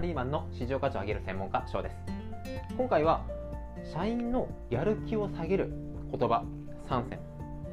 [0.00, 1.96] リーマンの市場価値を上げる専門家翔です。
[2.76, 3.24] 今回は
[3.92, 5.72] 社員のやる気を下げる
[6.10, 6.44] 言葉
[6.88, 7.18] 3選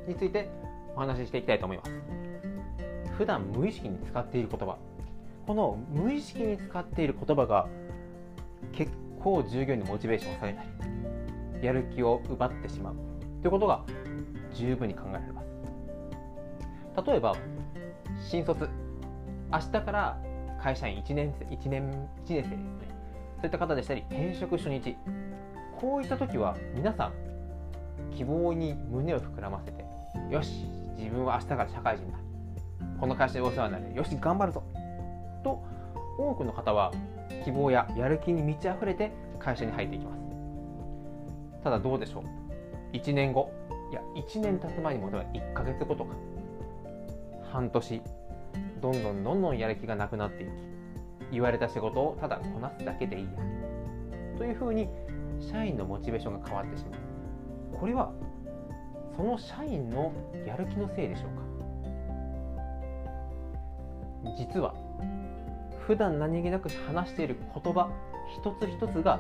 [0.08, 0.50] について
[0.96, 1.92] お話ししていきたいと思います。
[3.18, 4.78] 普段無意識に使っている言葉。
[5.46, 7.68] この無意識に使っている言葉が
[8.74, 8.92] 結
[9.24, 10.64] 構従業員のモチベーションを下げた
[11.62, 12.96] りやる気を奪ってしまう。
[13.42, 13.84] ということが
[14.54, 15.48] 十分に考えられます。
[17.10, 17.36] 例えば
[18.20, 18.68] 新卒。
[19.50, 20.18] 明日から
[20.68, 22.58] 会社員1年生 1, 年1年生ですね。
[23.38, 24.98] そういった方でしたり転職初日。
[25.80, 27.14] こういった時は皆さん
[28.14, 29.86] 希望に胸を膨らませて
[30.30, 30.66] よし
[30.98, 32.18] 自分は明日から社会人だ。
[33.00, 33.96] この会社でお世話になる。
[33.96, 34.62] よし頑張るぞ。
[35.42, 35.64] と
[36.18, 36.92] 多くの方は
[37.46, 40.20] 希望ややる気に満ち溢れて会社に入っていきます。
[41.64, 42.26] ただどうでしょ
[42.94, 42.94] う。
[42.94, 43.54] 1年後。
[43.90, 46.14] いや1年経つ前にも1ヶ月後とか。
[47.54, 48.02] 半年。
[48.82, 50.50] どんどんどんどんやる気がなくなっていき
[51.32, 53.30] 言われた仕事をただこなすだけでいいや
[54.38, 54.88] というふうに
[55.40, 57.00] 社員のモチベーションが変わってしまう。
[57.80, 58.12] これは
[59.16, 60.14] その社員の
[60.46, 61.28] やる気のせいでしょ
[64.24, 64.36] うか？
[64.38, 64.74] 実は
[65.86, 67.90] 普段何気なく話している言葉
[68.42, 69.20] 一つ一つが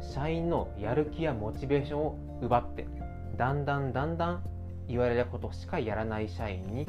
[0.00, 2.86] 社員のやる気やモチベーションを奪って
[3.36, 4.42] だんだんだんだん
[4.86, 6.86] 言われたことしかやらない社員に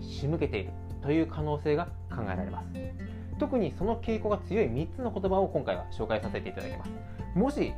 [0.00, 0.72] 仕向けている。
[1.02, 2.68] という可能性が考えられます。
[3.38, 6.90] 特にその傾向が強い3つの言葉を今回は紹介させていただきます。
[7.34, 7.72] もし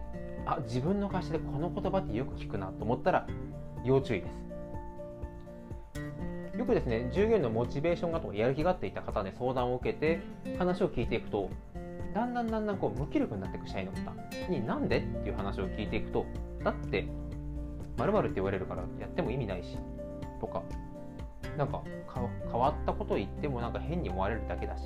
[0.47, 3.27] あ自分の会社でこの言葉ってよく聞くなと思ったら
[3.85, 4.45] 要注意です。
[6.59, 10.21] よくですね従業員のモチベーションがとかやる気があっていた方で相談を受けて
[10.59, 11.51] 話を聞いていくと
[12.15, 14.13] だんだんだんだんこう無気力になっていく社員の方
[14.49, 16.25] になんでっていう話を聞いていくと
[16.63, 17.09] だって
[17.97, 19.77] まるって言われるからやっても意味ないし
[20.41, 20.63] とか
[21.57, 21.83] なんか
[22.53, 24.83] 変わったことを言ってもなんか変に思われるだけだし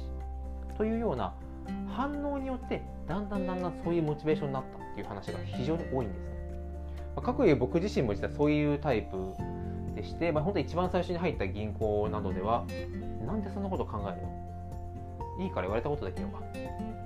[0.77, 1.35] というような
[1.89, 6.28] 反応によってだんだんだんだんそういうモチベーションになったっていう話が非常に多いんですね。
[7.17, 9.17] まあ、各有僕自身も実はそういうタイプ
[9.95, 12.65] でして、まあ、本当一番最初に入った銀行などでは
[13.27, 15.45] なんでそんなこと考えるの？
[15.45, 16.41] いいから言われたことだけよか。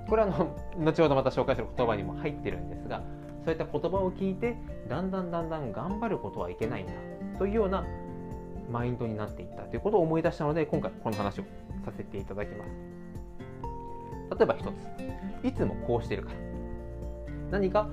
[0.07, 3.01] これはあの 後ほどまた紹介する言葉にも入ってるんですが
[3.43, 4.55] そういった言葉を聞いて
[4.87, 6.93] だんだんだんだん頑張ることはいけないんだ
[7.39, 7.83] というような
[8.69, 11.43] マインドになっていったということを思い出したので今回この話を
[11.85, 12.69] させていただきます。
[14.37, 15.47] 例えば一つ。
[15.47, 16.35] いつもこうしてるから。
[17.51, 17.87] 何か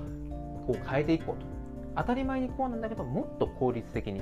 [0.65, 1.45] こう変えていこうと。
[1.95, 4.21] 当たり前にこうなんだけどもっと効率的に。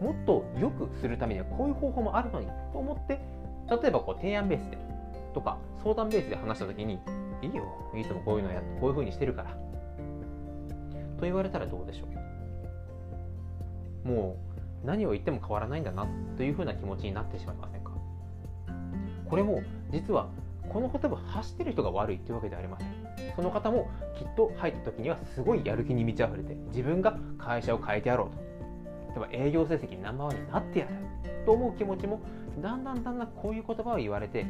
[0.00, 2.46] もっと良くするためにはこういう方法もあるのに。
[2.72, 3.20] と思って
[3.82, 4.78] 例えばこう提案ベースで。
[5.32, 6.98] とか相談ベースで話した時に
[7.42, 7.64] いいよ。
[7.94, 9.50] いつもこういうのやってこういうふうにしてるから。
[11.18, 12.06] と言われたらどうでしょ
[14.04, 14.08] う。
[14.08, 17.90] もう何を言っても変わらないんだなというふうな気持ちになってしまいませんか？
[19.28, 19.60] これも
[19.90, 20.28] 実は
[20.68, 22.88] この言葉発してる人が悪いというわけではありません。
[23.34, 29.20] その方もきっと入った時にはすごいやる気に満ち溢れて自分が会社を変えてやろうと。
[29.20, 30.92] 例えば営業成績ナンバーワンになってやる
[31.44, 32.20] と思う気持ちも
[32.60, 34.46] だんだんだんだんこういう言葉を言われて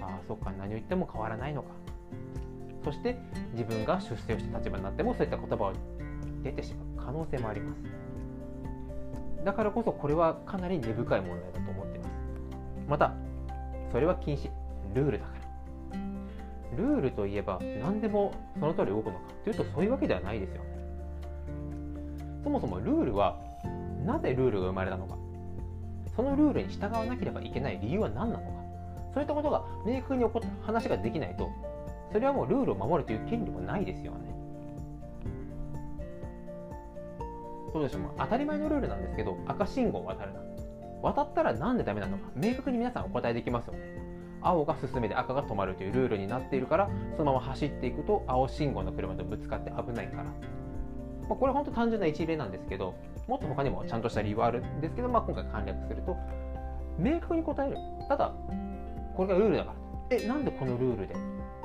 [0.00, 1.68] ああそっか何を言っても変わらないのか。
[2.84, 3.18] そして
[3.52, 5.72] 自分が出世をした立場になってもそういった言葉を
[6.42, 7.78] 出てしまう可能性もあります。
[9.44, 12.10] だからこそこれはかなり根深い問題だと思ってます。
[12.88, 13.14] また
[13.92, 14.50] それは禁止。
[14.94, 15.32] ルールだか
[15.92, 16.76] ら。
[16.76, 19.20] ルールといえば何でもその通り動くのか。
[19.44, 20.68] というとそういうわけではないですよね。
[22.42, 23.38] そもそもルールは
[24.04, 25.16] なぜルールが生まれたのか。
[26.16, 28.60] そのルールに従わなければいけない理由は何なのか。
[29.14, 30.24] そういったことが明確に
[30.64, 31.50] 話ができないと
[32.12, 34.32] それはもうルールを守るという権利もないですよね。
[37.72, 37.98] どうでしょ。
[37.98, 40.32] う、当たり前のルールなんですけど赤信号を渡る。
[40.32, 40.40] な
[41.02, 42.30] 渡ったらなんでダメなのか。
[42.34, 43.80] 明確に皆さんお答えできますよね。
[44.42, 50.30] 青が進めで赤が止まるというルールになっているからそのまま走っていくと青信号の車とぶつかって危ないから、ま
[51.32, 52.94] あ、これ本当単純な一例なんですけど
[53.28, 56.16] もっと他にもちゃんとした理由はあるんですけど、まあ、今回簡略すると
[56.98, 57.76] 明確に答える。
[58.08, 58.32] ただ
[59.14, 59.74] これがルールだか
[60.10, 60.16] ら。
[60.16, 61.14] えなんでこのルールで？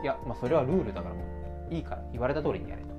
[0.04, 1.16] いや、まあ、それはルールだから
[1.70, 2.95] いいから言われた通りにやれと。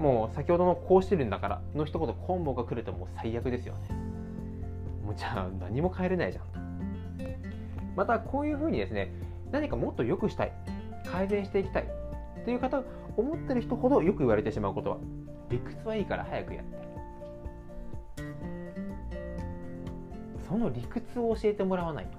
[0.00, 3.80] もう先ほどのこうしてるんだからの一言コンボが来るともう最悪ですよね。
[5.04, 6.44] もうじゃあ何も変えれないじゃん
[7.94, 9.12] またこういうふうにですね
[9.52, 10.52] 何かもっと良くしたい
[11.04, 11.88] 改善していきたい
[12.46, 12.82] という方
[13.16, 14.96] 思ってる人ほどよく言われてしまうことは
[15.50, 16.80] 理屈はいいから早くやって。
[20.48, 22.18] その理屈を教えてもらわないと。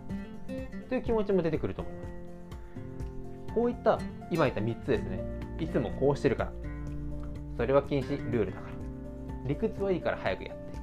[0.87, 3.53] という気持ちも出てくると思います。
[3.55, 3.99] こういった
[4.29, 5.19] 今言った3つですね。
[5.59, 6.60] いつもこうしてるから。
[7.61, 8.73] それは禁止ルールだから。
[9.47, 10.79] 理屈はいいから早くやって。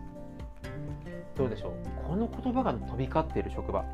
[1.37, 1.73] どうでしょう？
[2.07, 3.85] この言葉が飛び交っている職場。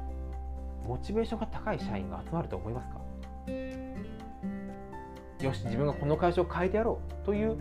[0.86, 3.00] モチベーションが高い社員が集まると思いますか？
[5.42, 7.24] よし自分がこの会社を変えてやろう。
[7.24, 7.56] という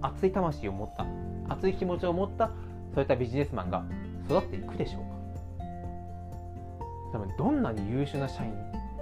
[0.00, 1.04] 熱い魂を持った。
[1.52, 2.50] 熱い気持ちを持った。
[2.94, 3.84] そういったビジネスマンが
[4.30, 5.02] 育っていくでしょう
[7.12, 7.18] か？
[7.18, 8.54] 多分どんなに優秀な社員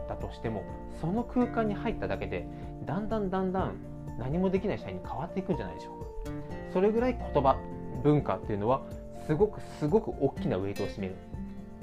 [0.09, 0.65] だとしても
[1.00, 2.49] その空間に入っただけで
[2.85, 3.75] だんだんだんだん
[4.20, 6.32] 何もできない社員に変わっていくんじゃないでしょうか。
[6.72, 7.56] それぐらい言葉
[8.05, 8.82] 文化っていうのは
[9.26, 11.17] すごくすごく大きなウェイトを占める。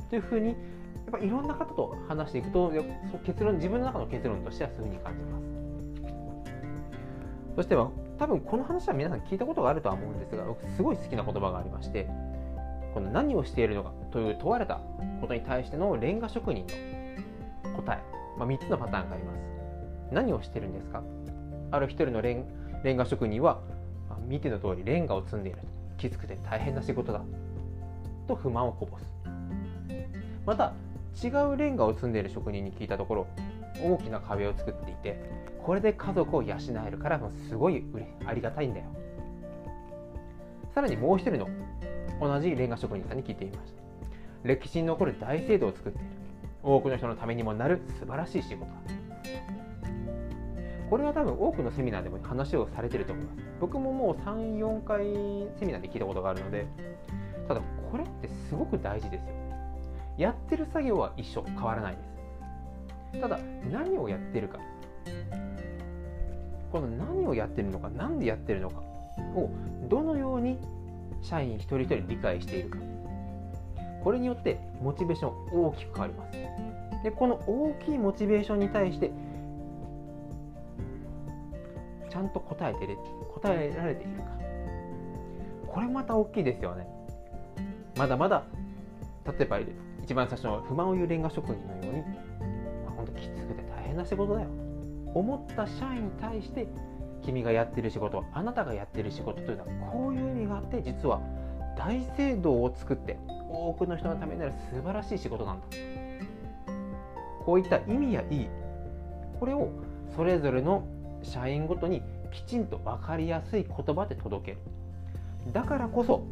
[0.09, 0.55] というふうにやっ
[1.11, 2.71] ぱいろんな方と話していくと
[3.25, 5.43] 結論自分の中の結論としてはそういうふうに感じます。
[7.57, 7.89] そしては
[8.19, 12.07] 多分この話は皆さん聞いたことがあるとは思うんですが僕すごい好きな言葉がありまして
[12.93, 14.79] この何をしているのかという問われた
[15.21, 16.65] ことに対してのレンガ職人
[17.63, 18.01] の答え、
[18.37, 19.37] まあ、3つのパターンがあります。
[20.11, 21.03] 何をしてるんですか？
[21.71, 22.45] ある一人のレン
[22.83, 23.59] レンガ職人は
[24.27, 25.59] 見ての通りレンガを積んでいる。
[25.97, 27.21] きつくて大変な仕事だ。
[28.27, 29.05] と不満をこぼす。
[30.45, 30.73] また
[31.23, 33.27] 違うレンガを積んでいる職人に聞いたところ
[33.81, 35.19] 大きな壁を作っていて
[35.63, 36.55] これで家族を養
[36.87, 37.83] えるからもうすごい
[38.25, 38.85] ありがたいんだよ。
[40.73, 41.49] さらにもう一人の
[42.21, 43.81] 同じレンガ職人さんに聞いてみました。
[44.43, 46.07] 歴史に残る大聖堂を作っている。
[46.63, 48.71] 多くの人のためにもなる素晴らしい仕事だ。
[50.89, 53.39] これは多分多くのセミナーでも話をされてると思います。
[53.59, 55.03] 僕ももう34回
[55.59, 56.65] セミナーで聞いたことがあるので
[57.47, 57.61] ただ
[57.91, 59.27] これってすごく大事ですよ。
[60.17, 62.01] やってる作業は一緒変わらないで
[63.13, 63.21] す。
[63.21, 63.39] ただ
[63.71, 64.59] 何をやってるか。
[66.71, 68.79] この何をやってるのか何でやってるのか
[69.35, 69.49] を
[69.89, 70.57] どのように
[71.21, 72.77] 社員一人一人理解しているか。
[74.03, 77.03] これによってモチベーション大きく変わります。
[77.03, 79.11] でこの大きいモチベーションに対して
[82.09, 82.97] ちゃんと答えてる
[83.33, 84.25] 答えられているか。
[85.67, 86.87] これまた大きいですよね。
[87.97, 88.43] まだまだ
[89.25, 89.59] 例えば
[90.03, 92.03] 一番最初の不満を言うレンガ職人のように
[92.87, 94.47] あ本当きつくて大変な仕事だよ。
[95.13, 96.67] 思った社員に対して
[97.23, 101.19] 君がやってる仕事あなたがやってる仕事というのはこういう意味があって実は
[101.77, 103.17] 大聖堂を作って
[103.49, 105.67] 多くの人のためになる素晴らしい仕事なんだ。
[107.45, 108.49] こういった意味や意義
[109.39, 109.69] これを
[110.15, 110.85] それぞれの
[111.23, 114.57] 社員ごとにきちんと分かりやすい言葉で届ける。
[115.53, 116.23] だからこそ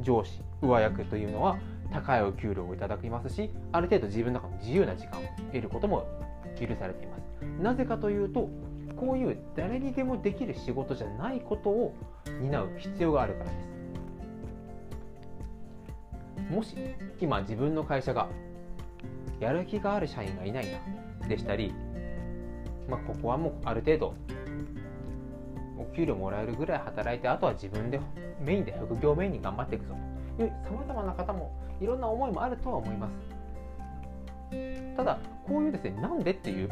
[0.00, 1.58] 上司上役というのは
[1.92, 6.06] 高いお給料をいただきますしある程度自分の中の自由な時間を得ることも
[6.58, 7.22] 許されています。
[7.60, 8.48] なぜかというと
[8.96, 11.94] こういう誰にでもできる仕事じゃないことを
[12.40, 13.56] 担う必要があるからです。
[16.52, 16.76] もし
[17.20, 18.28] 今自分の会社が
[19.40, 20.66] やる気がある社員がいない
[21.20, 21.74] なでしたり
[22.92, 24.14] まあ、ここはもうある程度
[25.78, 27.98] お給料もらえるぐらい働いてあとは自分で
[28.44, 29.96] メインで副業メインに頑張っていくぞ。
[30.36, 33.12] というさまざまな方もいろんな思いもあるとは思います。
[34.94, 36.68] ただこういうですねなんでっていう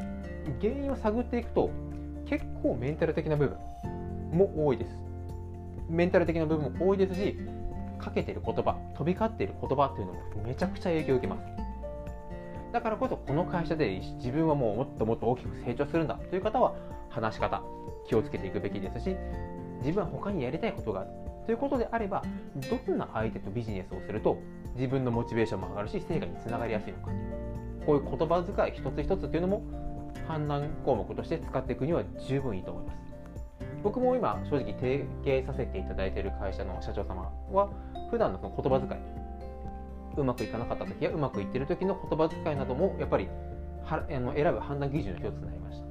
[0.61, 1.71] 原因を探っていくと
[2.27, 3.57] 結構メンタル的な部分
[4.39, 4.99] も多いです。
[5.89, 7.39] メンタル的な部分も多いですし
[7.99, 11.70] かけてる言葉飛び交っている言葉っていうのもめちゃくちゃ影響を受けます。
[12.73, 16.75] だからこそこの会社で自分はもうもっともっと大きく成長するんだという方は
[17.09, 17.63] 話し方
[18.07, 19.17] 気をつけていくべきですし
[19.81, 21.11] 自分は他にやりたいことがある
[21.47, 22.23] ということであれば
[22.87, 24.39] どんな相手とビジネスをすると
[24.77, 27.11] 自分のモチベーションも上がるし成果につながりやすいのか。
[27.87, 29.63] こういう言葉遣い一つ一つっていうのも
[30.29, 32.99] 判断項目として使っていくには十分いいと思います。
[33.83, 37.71] 僕も今正直提携させていただいている会社の社長様は
[38.11, 39.20] 普段のその言葉遣い
[40.17, 43.29] うまくいかなかった時やうまくいってる時の言葉遣いなどもやっぱり
[43.85, 45.85] はあの選ぶ判断基準の一つになりました、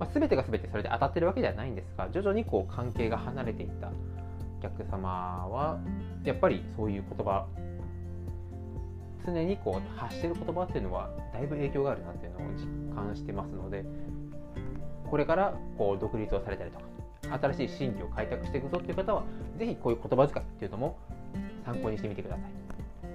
[0.00, 3.90] まあ、全てが全てそれで当たってるわけではないんですが徐々にこう関係が離れていった
[4.58, 5.08] お客様
[5.48, 5.80] は
[6.24, 7.46] やっぱりそういう言葉
[9.26, 13.84] 常にこう発してる言葉っていうのはだいぶ影響があるなっていうのを実感してますので
[15.10, 16.84] これからこう独立をされたりとか
[17.42, 19.24] 新しい新規を開拓していくぞっていう方は
[19.58, 20.98] ぜひこういう言葉遣いっていうのも
[21.64, 22.65] 参考にしてみてください。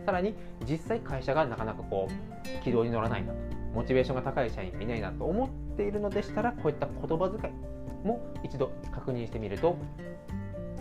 [0.06, 0.36] さらに
[0.68, 3.40] 実際会社がなかなかこう軌道に乗らないなと。
[3.74, 9.78] モチベーションが高い社員がいないなと思っているのでしたらこういった言葉遣いも一度確認してみると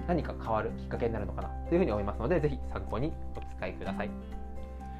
[0.09, 4.11] 何か変わるきっかけになるのかなというふうに思いますのでぜひ参考にお使いください。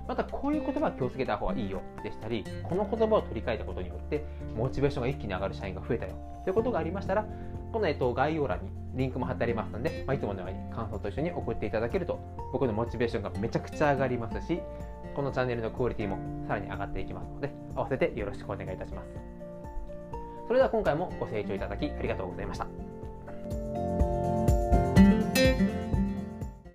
[0.07, 4.25] またこういう言葉は気をつけた方がいいよでしたりこの言葉を取り替えたことによって
[4.57, 7.25] モチベーションが一気に上がる社員が増えたよということがありましたら
[7.73, 12.19] この、えっと、概要欄にリンクも貼ってありますので、まあ、いつものように感想と一緒に送っていただけると
[12.53, 14.61] 僕のモチベーションがめちゃくちゃ上がりますし
[15.15, 19.31] このチャンネルのクオリティもさらに上がっていきますので合わせてよろしくお願いいたします。
[20.47, 22.90] それでは今回もご清聴いただきありがとうございました。